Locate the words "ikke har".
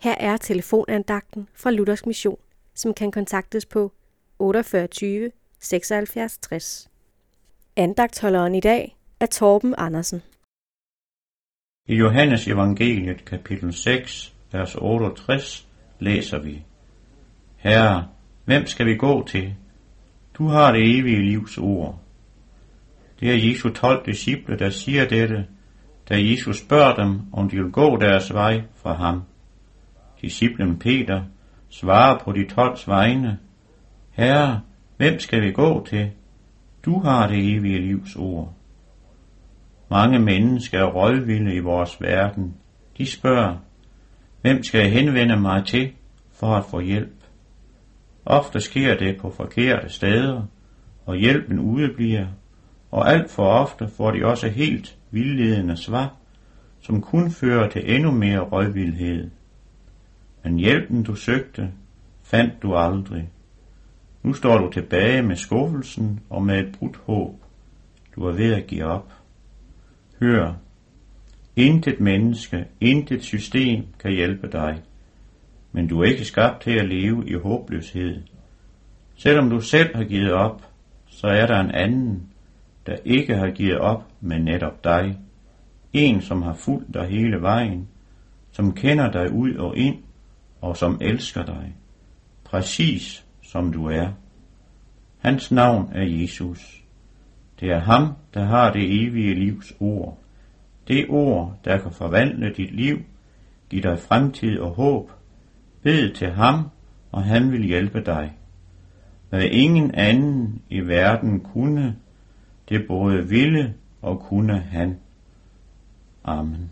83.04-83.50